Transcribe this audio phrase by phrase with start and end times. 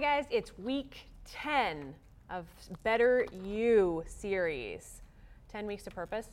[0.00, 0.26] Guys.
[0.30, 1.92] It's week 10
[2.30, 2.46] of
[2.84, 5.02] Better You series
[5.50, 6.28] 10 weeks to purpose,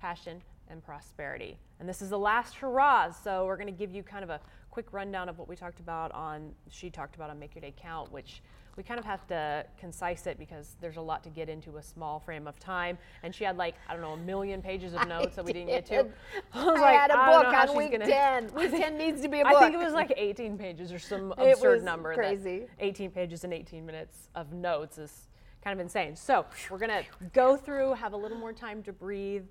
[0.00, 1.58] passion, and prosperity.
[1.78, 4.40] And this is the last hurrah, so we're going to give you kind of a
[4.70, 7.74] quick rundown of what we talked about on, she talked about on Make Your Day
[7.76, 8.40] Count, which
[8.76, 11.82] we kind of have to concise it because there's a lot to get into a
[11.82, 12.96] small frame of time.
[13.22, 15.68] And she had like, I don't know, a million pages of notes that we didn't
[15.68, 16.06] get to.
[16.54, 18.54] I, was I like, had a book on week gonna, 10.
[18.54, 19.54] Week 10 needs to be a book.
[19.56, 22.14] I think it was like 18 pages or some it absurd number.
[22.14, 22.66] Crazy.
[22.80, 25.28] 18 pages and 18 minutes of notes is
[25.62, 26.16] kind of insane.
[26.16, 29.44] So we're going to go through, have a little more time to breathe,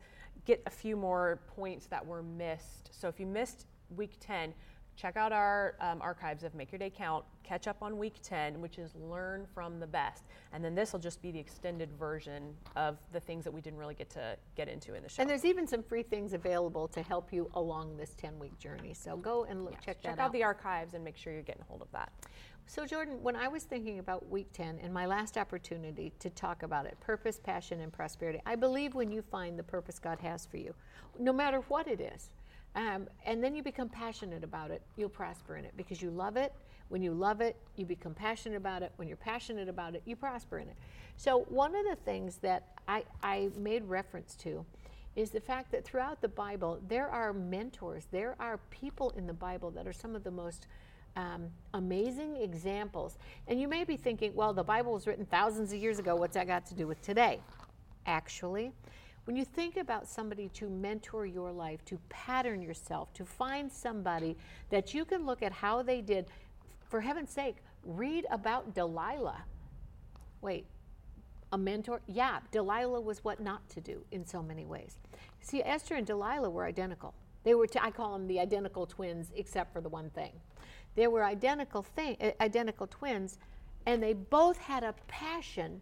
[0.46, 2.90] get a few more points that were missed.
[2.92, 4.54] So if you missed week 10,
[5.02, 8.62] check out our um, archives of Make Your Day Count, catch up on week 10,
[8.62, 10.26] which is learn from the best.
[10.54, 13.80] And then this will just be the extended version of the things that we didn't
[13.80, 15.22] really get to get into in the show.
[15.22, 18.94] And there's even some free things available to help you along this 10 week journey.
[18.94, 20.26] So go and look, check, check that out.
[20.26, 22.12] out the archives and make sure you're getting a hold of that.
[22.68, 26.62] So, Jordan, when I was thinking about week 10 and my last opportunity to talk
[26.62, 30.46] about it purpose, passion, and prosperity, I believe when you find the purpose God has
[30.46, 30.76] for you,
[31.20, 32.30] no matter what it is,
[32.76, 36.38] um, and then you become passionate about it, you'll prosper in it because you love
[36.38, 36.54] it.
[36.90, 38.92] When you love it, you become passionate about it.
[38.98, 40.76] When you're passionate about it, you prosper in it.
[41.18, 44.66] So, one of the things that I, I made reference to
[45.16, 49.34] is the fact that throughout the Bible, there are mentors, there are people in the
[49.34, 50.68] Bible that are some of the most
[51.16, 53.18] um, amazing examples.
[53.48, 56.16] And you may be thinking, well, the Bible was written thousands of years ago.
[56.16, 57.42] What's that got to do with today?
[58.06, 58.72] Actually,
[59.26, 64.36] when you think about somebody to mentor your life, to pattern yourself, to find somebody
[64.70, 66.26] that you can look at how they did,
[66.90, 69.44] for heaven's sake, read about Delilah.
[70.42, 70.66] Wait,
[71.52, 72.02] a mentor?
[72.08, 74.98] Yeah, Delilah was what not to do in so many ways.
[75.42, 77.14] See, Esther and Delilah were identical.
[77.44, 80.32] They were, t- I call them the identical twins, except for the one thing.
[80.96, 83.38] They were identical, thing, uh, identical twins,
[83.86, 85.82] and they both had a passion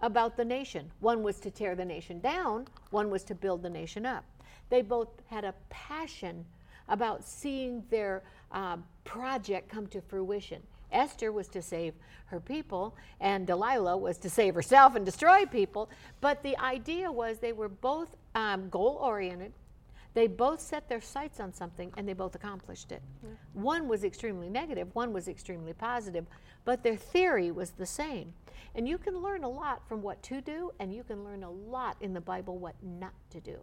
[0.00, 0.90] about the nation.
[1.00, 4.24] One was to tear the nation down, one was to build the nation up.
[4.68, 6.44] They both had a passion
[6.88, 8.22] about seeing their
[8.52, 10.62] uh, project come to fruition.
[10.92, 11.94] Esther was to save
[12.26, 15.90] her people, and Delilah was to save herself and destroy people.
[16.20, 19.52] But the idea was they were both um, goal oriented.
[20.16, 23.02] They both set their sights on something and they both accomplished it.
[23.22, 23.62] Mm-hmm.
[23.62, 26.24] One was extremely negative, one was extremely positive,
[26.64, 28.32] but their theory was the same.
[28.74, 31.50] And you can learn a lot from what to do, and you can learn a
[31.50, 33.58] lot in the Bible what not to do.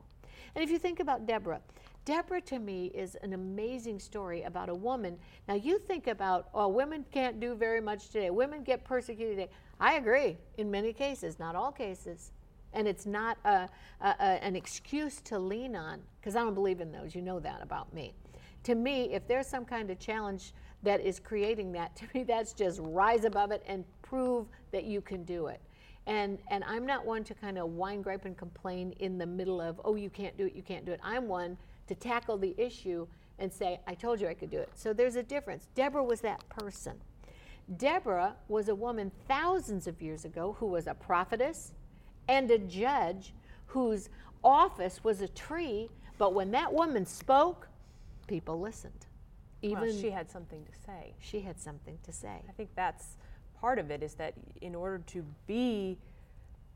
[0.54, 1.60] And if you think about Deborah,
[2.06, 5.18] Deborah to me is an amazing story about a woman.
[5.48, 8.30] Now you think about, oh, women can't do very much today.
[8.30, 9.52] Women get persecuted today.
[9.80, 12.32] I agree in many cases, not all cases.
[12.74, 13.70] And it's not a,
[14.02, 17.16] a, a, an excuse to lean on, because I don't believe in those.
[17.16, 18.14] You know that about me.
[18.64, 20.54] To me, if there's some kind of challenge
[20.84, 25.02] that is creating that, to me, that's just rise above it and prove that you
[25.02, 25.62] can do it.
[26.06, 29.62] And, and I'm not one to kind of whine, gripe, and complain in the middle
[29.62, 31.00] of, oh, you can't do it, you can't do it.
[31.02, 31.58] I'm one
[31.88, 33.08] to tackle the issue
[33.40, 34.70] and say, I told you I could do it.
[34.76, 35.68] So there's a difference.
[35.76, 36.94] Deborah was that person.
[37.78, 41.72] Deborah was a woman thousands of years ago who was a prophetess
[42.28, 43.34] and a judge
[43.68, 44.10] whose
[44.44, 47.68] office was a tree, but when that woman spoke,
[48.28, 49.06] people listened.
[49.62, 51.14] Even well, she had something to say.
[51.20, 52.42] She had something to say.
[52.48, 53.18] I think that's
[53.60, 55.98] part of it is that in order to be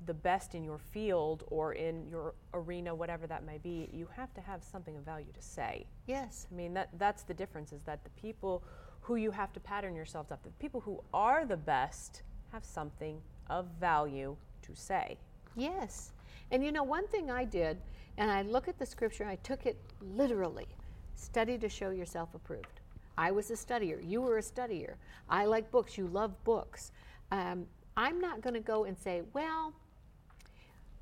[0.05, 4.33] the best in your field or in your arena, whatever that may be, you have
[4.35, 5.85] to have something of value to say.
[6.05, 6.47] Yes.
[6.51, 8.63] I mean, that, that's the difference is that the people
[9.01, 12.21] who you have to pattern yourselves up, the people who are the best
[12.51, 13.19] have something
[13.49, 15.17] of value to say.
[15.57, 16.13] Yes.
[16.51, 17.77] And you know, one thing I did,
[18.17, 19.77] and I look at the scripture, I took it
[20.15, 20.67] literally
[21.15, 22.79] study to show yourself approved.
[23.17, 23.99] I was a studier.
[24.07, 24.93] You were a studier.
[25.29, 25.97] I like books.
[25.97, 26.91] You love books.
[27.31, 27.65] Um,
[27.97, 29.73] I'm not going to go and say, well,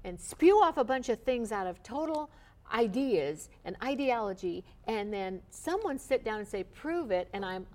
[0.05, 2.29] and spew off a bunch of things out of total
[2.73, 7.67] ideas and ideology, and then someone sit down and say, prove it, and I'm,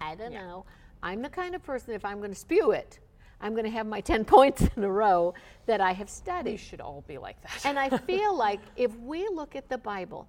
[0.00, 0.46] I don't yeah.
[0.46, 0.64] know.
[1.02, 2.98] I'm the kind of person, if I'm going to spew it,
[3.40, 5.34] I'm going to have my 10 points in a row
[5.66, 6.52] that I have studied.
[6.52, 7.64] We should all be like that.
[7.64, 10.28] and I feel like if we look at the Bible,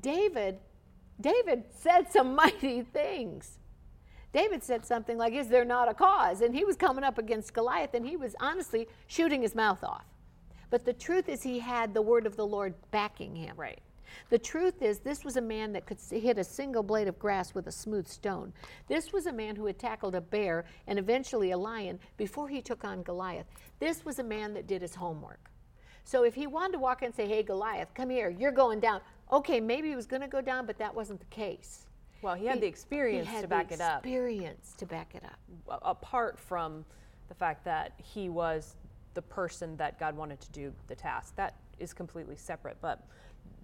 [0.00, 0.58] David
[1.20, 3.58] David said some mighty things.
[4.32, 6.40] David said something like, Is there not a cause?
[6.40, 10.04] And he was coming up against Goliath and he was honestly shooting his mouth off.
[10.70, 13.54] But the truth is, he had the word of the Lord backing him.
[13.56, 13.78] Right.
[14.30, 17.54] The truth is, this was a man that could hit a single blade of grass
[17.54, 18.52] with a smooth stone.
[18.88, 22.60] This was a man who had tackled a bear and eventually a lion before he
[22.60, 23.46] took on Goliath.
[23.80, 25.50] This was a man that did his homework.
[26.04, 28.80] So if he wanted to walk in and say, Hey, Goliath, come here, you're going
[28.80, 29.00] down,
[29.32, 31.86] okay, maybe he was going to go down, but that wasn't the case.
[32.22, 33.98] Well, he had the experience had to back it up.
[33.98, 35.80] Experience to back it up.
[35.82, 36.84] Apart from
[37.28, 38.76] the fact that he was
[39.14, 41.34] the person that God wanted to do the task.
[41.36, 42.76] That is completely separate.
[42.80, 43.06] But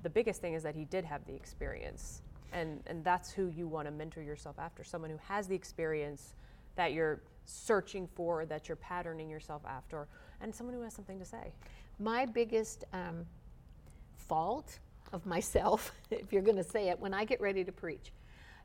[0.02, 2.22] the biggest thing is that he did have the experience.
[2.52, 6.34] And, and that's who you want to mentor yourself after someone who has the experience
[6.76, 10.08] that you're searching for, that you're patterning yourself after,
[10.40, 11.52] and someone who has something to say.
[11.98, 13.26] My biggest um,
[14.16, 14.78] fault
[15.12, 18.12] of myself, if you're going to say it, when I get ready to preach,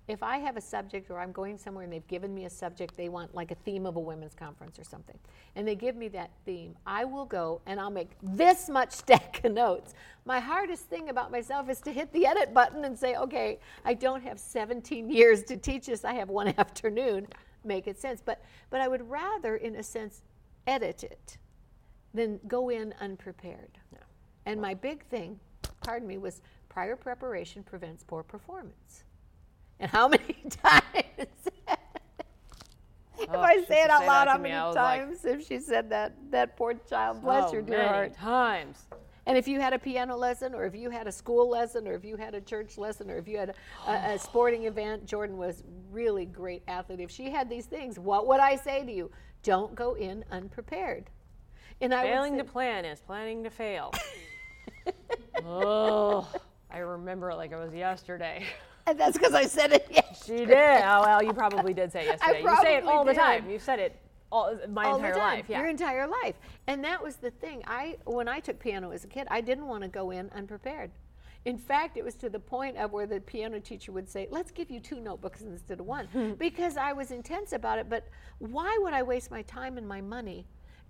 [0.07, 2.95] if I have a subject or I'm going somewhere and they've given me a subject,
[2.95, 5.17] they want like a theme of a women's conference or something,
[5.55, 9.41] and they give me that theme, I will go and I'll make this much stack
[9.43, 9.93] of notes.
[10.25, 13.95] My hardest thing about myself is to hit the edit button and say, okay, I
[13.95, 17.27] don't have 17 years to teach this, I have one afternoon.
[17.63, 18.21] Make it sense.
[18.23, 20.21] But, but I would rather, in a sense,
[20.67, 21.37] edit it
[22.13, 23.79] than go in unprepared.
[23.91, 23.99] Yeah.
[24.45, 25.39] And my big thing,
[25.81, 29.03] pardon me, was prior preparation prevents poor performance.
[29.79, 30.83] And how many times?
[33.17, 35.45] Oh, if Oh, I say it out say loud, how many I like- times if
[35.47, 36.13] she said that?
[36.31, 38.13] That poor child, bless So your dear many heart.
[38.15, 38.85] times.
[39.27, 41.93] And if you had a piano lesson, or if you had a school lesson, or
[41.93, 43.55] if you had a church lesson, or if you had
[43.87, 46.99] a, a, a sporting event, Jordan was really great athlete.
[46.99, 49.09] If she had these things, what would I say to you?
[49.41, 51.09] Don't go in unprepared.
[51.81, 53.91] And I Failing would to plan is planning to fail.
[55.45, 56.27] oh,
[56.69, 58.45] I remember it like it was yesterday.
[58.87, 60.39] and that's because I said it yesterday.
[60.39, 60.81] She did.
[60.83, 62.41] Oh well, you probably did say it yesterday.
[62.41, 63.49] you say it all the time.
[63.49, 63.99] You've said it
[64.31, 65.45] all my all entire the time, life.
[65.47, 65.59] Yeah.
[65.59, 66.35] your entire life.
[66.67, 67.63] And that was the thing.
[67.67, 70.91] I when I took piano as a kid, I didn't want to go in unprepared.
[71.45, 74.49] In fact, it was to the point of where the piano teacher would say, "Let's
[74.51, 76.07] give you two notebooks instead of one,"
[76.39, 77.87] because I was intense about it.
[77.89, 78.07] But
[78.39, 80.47] why would I waste my time and my money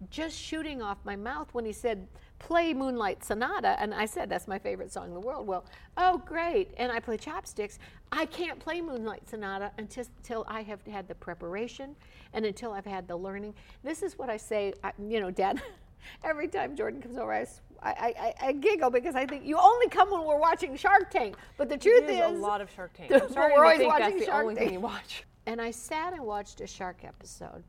[0.09, 2.07] just shooting off my mouth when he said,
[2.39, 5.65] "Play Moonlight Sonata," and I said, "That's my favorite song in the world." Well,
[5.97, 7.79] oh great, and I play chopsticks.
[8.11, 11.95] I can't play Moonlight Sonata until, until I have had the preparation
[12.33, 13.53] and until I've had the learning.
[13.83, 15.61] This is what I say, I, you know, Dad.
[16.23, 17.45] Every time Jordan comes over, I
[17.83, 21.35] I I giggle because I think you only come when we're watching Shark Tank.
[21.57, 23.11] But the truth is a lot of Shark Tank.
[23.11, 24.67] I'm starting we're always think watching that's the Shark only Tank.
[24.67, 25.23] thing you watch.
[25.47, 27.63] and I sat and watched a shark episode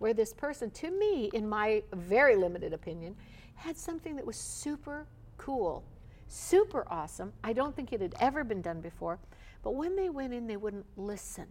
[0.00, 3.14] where this person, to me, in my very limited opinion,
[3.54, 5.06] had something that was super
[5.36, 5.84] cool,
[6.28, 7.32] super awesome.
[7.44, 9.18] I don't think it had ever been done before.
[9.62, 11.46] But when they went in, they wouldn't listen.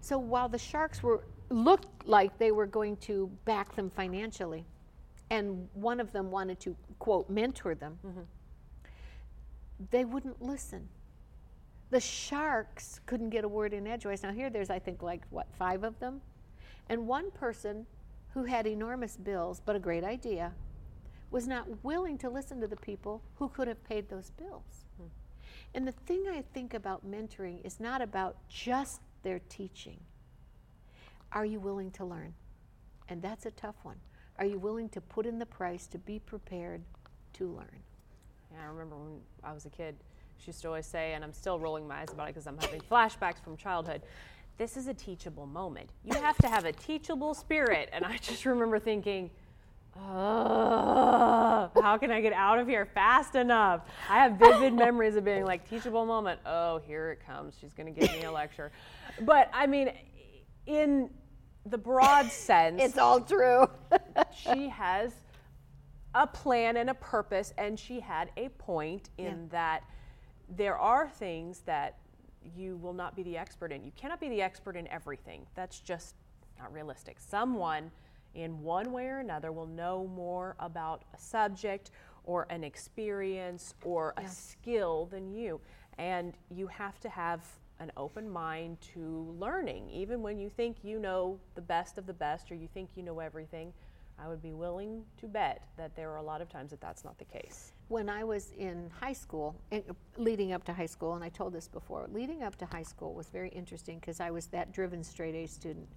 [0.00, 4.64] So while the sharks were looked like they were going to back them financially,
[5.30, 8.20] and one of them wanted to quote mentor them, mm-hmm.
[9.90, 10.88] they wouldn't listen.
[11.90, 14.22] The sharks couldn't get a word in edgeways.
[14.22, 16.20] Now here there's I think like what five of them,
[16.88, 17.86] and one person
[18.34, 20.52] who had enormous bills but a great idea
[21.30, 24.86] was not willing to listen to the people who could have paid those bills.
[25.74, 29.98] And the thing I think about mentoring is not about just their teaching.
[31.32, 32.32] Are you willing to learn?
[33.08, 33.96] And that's a tough one.
[34.38, 36.82] Are you willing to put in the price to be prepared
[37.34, 37.82] to learn?
[38.52, 39.96] Yeah, I remember when I was a kid,
[40.38, 42.58] she used to always say, and I'm still rolling my eyes about it because I'm
[42.58, 44.02] having flashbacks from childhood.
[44.58, 45.90] This is a teachable moment.
[46.04, 47.90] You have to have a teachable spirit.
[47.92, 49.30] And I just remember thinking,
[49.98, 53.82] oh, how can I get out of here fast enough?
[54.08, 56.40] I have vivid memories of being like, teachable moment.
[56.46, 57.54] Oh, here it comes.
[57.60, 58.72] She's going to give me a lecture.
[59.22, 59.92] But I mean,
[60.66, 61.10] in
[61.64, 63.68] the broad sense, It's all true.
[64.36, 65.12] she has
[66.14, 69.32] a plan and a purpose, and she had a point in Yeah.
[69.50, 69.84] that
[70.48, 71.98] there are things that
[72.56, 73.84] you will not be the expert in.
[73.84, 75.46] You cannot be the expert in everything.
[75.54, 76.14] That's just
[76.58, 77.18] not realistic.
[77.18, 77.90] Someone,
[78.36, 81.90] in one way or another, will know more about a subject
[82.24, 85.60] or an experience or a skill than you.
[85.98, 87.44] And you have to have
[87.80, 92.12] an open mind to learning, even when you think you know the best of the
[92.12, 93.72] best or you think you know everything.
[94.18, 97.04] I would be willing to bet that there are a lot of times that that's
[97.04, 97.72] not the case.
[97.88, 99.54] when I was in high school,
[100.16, 103.14] leading up to high school, and I told this before, leading up to high school
[103.14, 105.88] was very interesting because I was that driven straight A student.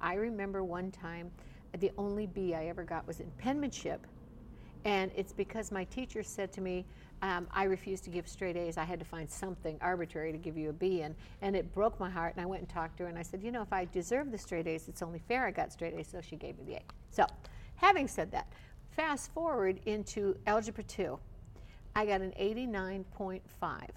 [0.00, 1.30] I remember one time,
[1.78, 4.06] the only B I ever got was in penmanship,
[4.84, 6.84] and it's because my teacher said to me,
[7.20, 8.78] um, I refused to give straight A's.
[8.78, 11.98] I had to find something arbitrary to give you a B, and, and it broke
[11.98, 12.34] my heart.
[12.36, 14.30] And I went and talked to her, and I said, You know, if I deserve
[14.30, 16.74] the straight A's, it's only fair I got straight A's, so she gave me the
[16.76, 16.82] A.
[17.10, 17.26] So,
[17.76, 18.46] having said that,
[18.92, 21.18] fast forward into Algebra 2.
[21.96, 23.88] I got an 89.5,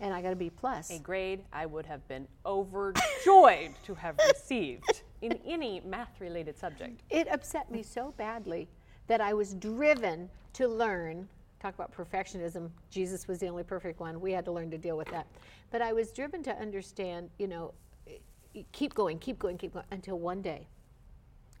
[0.00, 0.90] and I got a B plus.
[0.90, 7.02] A grade I would have been overjoyed to have received in any math related subject.
[7.10, 8.68] It upset me so badly
[9.06, 11.28] that I was driven to learn
[11.60, 12.70] talk about perfectionism.
[12.90, 14.20] Jesus was the only perfect one.
[14.20, 15.26] We had to learn to deal with that.
[15.70, 17.74] But I was driven to understand, you know,
[18.08, 20.66] eh, keep going, keep going, keep going until one day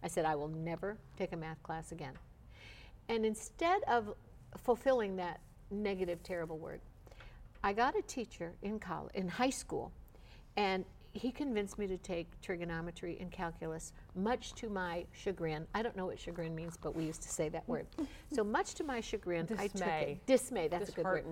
[0.02, 2.14] I said, I will never take a math class again.
[3.08, 4.14] And instead of
[4.56, 5.40] fulfilling that
[5.70, 6.80] negative, terrible word,
[7.62, 9.92] I got a teacher in college, in high school,
[10.56, 15.66] and he convinced me to take trigonometry and calculus, much to my chagrin.
[15.74, 17.86] I don't know what chagrin means, but we used to say that word.
[18.32, 19.64] So much to my chagrin, Dismay.
[19.64, 20.26] I took it.
[20.26, 20.68] Dismay.
[20.68, 21.24] That's a good word.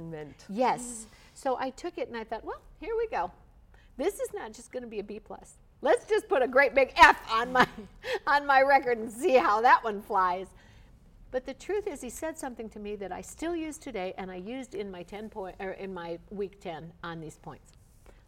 [0.48, 1.06] Yes.
[1.32, 3.30] So I took it, and I thought, well, here we go.
[3.96, 5.54] This is not just going to be a B plus.
[5.80, 7.66] Let's just put a great big F on my
[8.26, 10.48] on my record and see how that one flies.
[11.30, 14.28] But the truth is, he said something to me that I still use today, and
[14.28, 17.74] I used in my ten point or in my week ten on these points.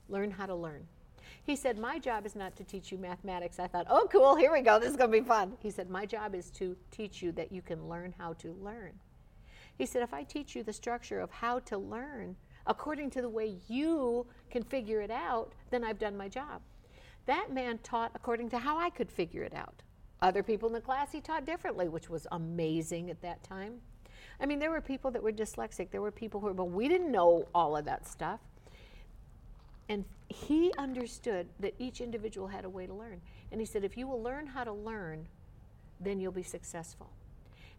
[0.09, 0.87] Learn how to learn.
[1.45, 3.59] He said, My job is not to teach you mathematics.
[3.59, 5.55] I thought, oh, cool, here we go, this is going to be fun.
[5.61, 8.93] He said, My job is to teach you that you can learn how to learn.
[9.77, 13.29] He said, If I teach you the structure of how to learn according to the
[13.29, 16.61] way you can figure it out, then I've done my job.
[17.27, 19.83] That man taught according to how I could figure it out.
[20.23, 23.81] Other people in the class he taught differently, which was amazing at that time.
[24.41, 25.91] I mean, there were people that were dyslexic.
[25.91, 28.41] There were people who were, but we didn't know all of that stuff.
[29.91, 33.21] And he understood that each individual had a way to learn.
[33.51, 35.27] And he said, if you will learn how to learn,
[35.99, 37.11] then you'll be successful.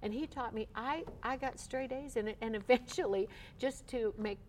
[0.01, 2.35] And he taught me, I, I got straight A's in it.
[2.41, 4.39] And eventually, just to make,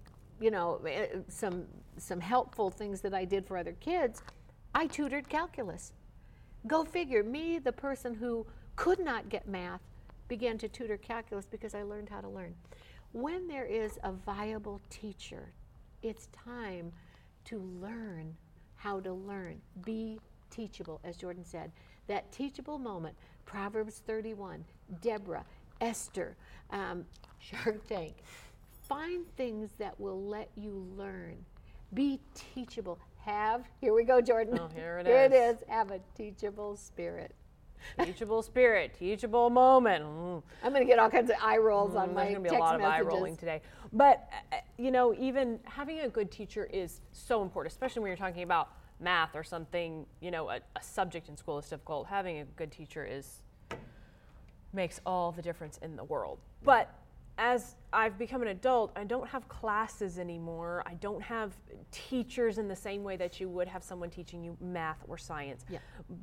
[0.40, 1.64] you know, eh, some,
[1.98, 4.22] some helpful things that I did for other kids,
[4.74, 5.92] I tutored calculus.
[6.66, 9.82] Go figure, me, the person who could not get math,
[10.26, 12.56] began to tutor calculus because I learned how to learn.
[13.12, 15.52] When there is a viable teacher,
[16.02, 16.92] it's time
[17.46, 18.36] to learn
[18.76, 19.60] how to learn.
[19.84, 20.18] Be
[20.50, 21.72] teachable, as Jordan said.
[22.08, 24.64] That teachable moment, Proverbs 31,
[25.00, 25.44] Deborah,
[25.80, 26.36] Esther,
[26.70, 27.04] um,
[27.38, 28.14] Shark Tank.
[28.88, 31.36] Find things that will let you learn.
[31.94, 32.98] Be teachable.
[33.24, 34.58] Have, here we go, Jordan.
[34.58, 35.32] Oh, here it here is.
[35.32, 35.56] it is.
[35.68, 37.34] Have a teachable spirit.
[38.04, 40.04] Teachable spirit, teachable moment.
[40.04, 40.42] Mm.
[40.62, 42.56] I'm going to get all kinds of eye rolls on Mm, my There's gonna be
[42.56, 43.60] a lot of eye rolling today.
[43.92, 48.16] But uh, you know, even having a good teacher is so important, especially when you're
[48.16, 48.70] talking about
[49.00, 50.06] math or something.
[50.20, 52.06] You know, a, a subject in school is difficult.
[52.06, 53.42] Having a good teacher is
[54.72, 56.38] makes all the difference in the world.
[56.64, 56.92] But
[57.42, 60.84] as I've become an adult, I don't have classes anymore.
[60.86, 61.52] I don't have
[61.90, 65.64] teachers in the same way that you would have someone teaching you math or science.
[65.68, 65.80] Yeah.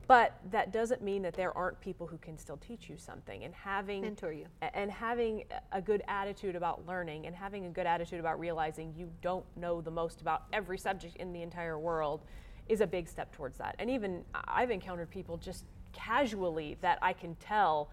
[0.08, 3.44] But that doesn't mean that there aren't people who can still teach you something.
[3.44, 4.46] And having Mentor you.
[4.62, 9.12] and having a good attitude about learning and having a good attitude about realizing you
[9.22, 12.22] don't know the most about every subject in the entire world
[12.70, 13.76] is a big step towards that.
[13.78, 17.90] And even I've encountered people just casually that I can tell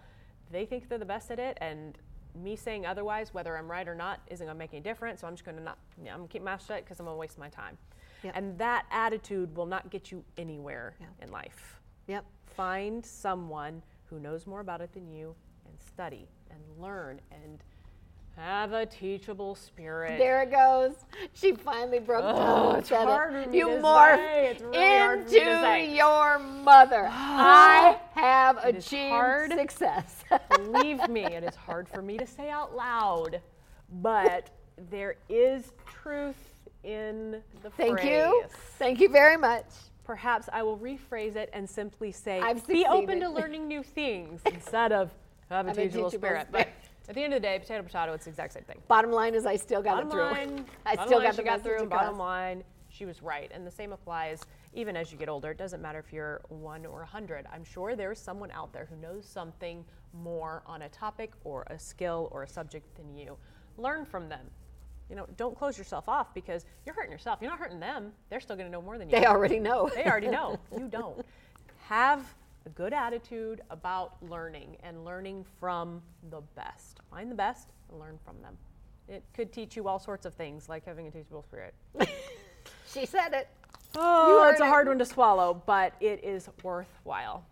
[0.52, 1.98] they think they're the best at it and
[2.36, 5.20] me saying otherwise, whether I'm right or not, isn't gonna make any difference.
[5.20, 7.06] So I'm just gonna not, you know, I'm gonna keep my mouth shut because I'm
[7.06, 7.76] gonna waste my time.
[8.22, 8.32] Yep.
[8.36, 11.06] And that attitude will not get you anywhere Yeah.
[11.20, 11.80] in life.
[12.06, 12.24] Yep.
[12.46, 15.34] Find someone who knows more about it than you
[15.66, 17.62] and study and learn and
[18.36, 20.18] have a teachable spirit.
[20.18, 20.94] There it goes.
[21.32, 23.44] She finally broke down Oh, and it's hard it.
[23.44, 24.46] for me You to morphed say.
[24.50, 27.06] It's really hard for me to into your mother.
[27.10, 29.52] I have It achieved hard.
[29.52, 30.24] success.
[30.50, 33.40] Believe me, it is hard for me to say out loud,
[34.02, 34.50] but
[34.90, 36.36] there is truth
[36.84, 37.76] in the fact.
[37.78, 38.10] Thank phrase.
[38.10, 38.44] you.
[38.78, 39.64] Thank you very much.
[40.04, 44.40] Perhaps I will rephrase it and simply say, I've be open to learning new things
[44.46, 45.10] instead of
[45.50, 46.46] have a Have a teachable, teachable spirit.
[46.48, 46.68] spirit.
[46.68, 48.80] But at the end of the day, potato potato, it's the exact same thing.
[48.88, 50.22] Bottom line is, I still got bottom it through.
[50.22, 51.82] line, I still got the got through.
[51.82, 52.00] across.
[52.02, 54.40] Bottom line, she was right, and the same applies
[54.72, 55.50] even as you get older.
[55.50, 57.46] It doesn't matter if you're one or a hundred.
[57.52, 61.78] I'm sure there's someone out there who knows something more on a topic or a
[61.78, 63.36] skill or a subject than you.
[63.78, 64.46] Learn from them.
[65.08, 67.38] You know, don't close yourself off because you're hurting yourself.
[67.40, 68.12] You're not hurting them.
[68.28, 69.18] They're still going to know more than you.
[69.18, 69.90] They already know.
[69.94, 70.58] They already know.
[70.78, 71.24] You don't.
[71.88, 72.34] Have
[72.66, 77.00] a good attitude about learning and learning from the best.
[77.10, 78.58] Find the best and learn from them.
[79.08, 81.74] It could teach you all sorts of things, like having a teachable spirit.
[82.92, 83.48] she said it.
[83.94, 84.68] Oh, it's a it.
[84.68, 87.44] hard one to swallow, but it is worthwhile.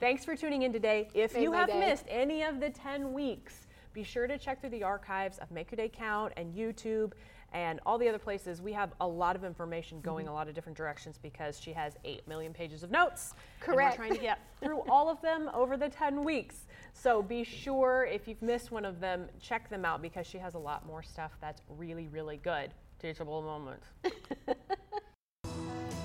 [0.00, 1.08] Thanks for tuning in today.
[1.12, 1.80] If Made you have day.
[1.80, 5.70] missed any of the 10 weeks, be sure to check through the archives of Make
[5.70, 7.12] Your Day Count and YouTube
[7.54, 8.60] and all the other places.
[8.60, 10.04] We have a lot of information Mm-hmm.
[10.04, 13.34] going a lot of different directions because she has 8 million pages of notes.
[13.60, 13.98] Correct.
[13.98, 16.66] And we're trying to get through all of them over the 10 weeks.
[16.92, 20.54] So be sure if you've missed one of them, check them out because she has
[20.54, 22.70] a lot more stuff that's really, really good.
[22.98, 23.86] Teachable moments.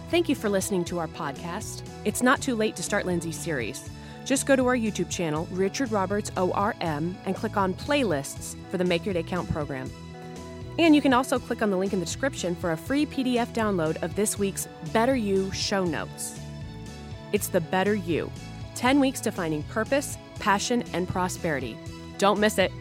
[0.09, 1.83] Thank you for listening to our podcast.
[2.05, 3.89] It's not too late to start Lindsay's series.
[4.25, 8.85] Just go to our YouTube channel, Richard Roberts ORM, and click on Playlists for the
[8.85, 9.89] Make Your Day Count program.
[10.79, 13.47] And you can also click on the link in the description for a free PDF
[13.47, 16.39] download of this week's Better You show notes.
[17.33, 18.31] It's the Better You
[18.75, 21.77] 10 weeks to finding purpose, passion, and prosperity.
[22.17, 22.71] Don't miss it.